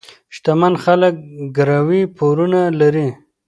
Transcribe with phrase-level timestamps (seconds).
[0.35, 1.13] شتمن خلک
[1.55, 3.07] ګروۍ پورونه لري.